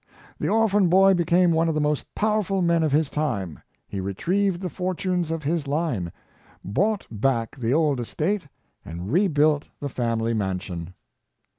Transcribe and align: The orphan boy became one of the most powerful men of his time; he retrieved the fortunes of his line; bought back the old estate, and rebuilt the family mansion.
The 0.39 0.49
orphan 0.49 0.87
boy 0.89 1.13
became 1.13 1.51
one 1.51 1.69
of 1.69 1.75
the 1.75 1.79
most 1.79 2.05
powerful 2.15 2.63
men 2.63 2.81
of 2.81 2.91
his 2.91 3.07
time; 3.07 3.59
he 3.87 3.99
retrieved 3.99 4.59
the 4.59 4.67
fortunes 4.71 5.29
of 5.29 5.43
his 5.43 5.67
line; 5.67 6.11
bought 6.65 7.05
back 7.11 7.55
the 7.55 7.75
old 7.75 7.99
estate, 7.99 8.47
and 8.83 9.11
rebuilt 9.11 9.67
the 9.79 9.89
family 9.89 10.33
mansion. 10.33 10.95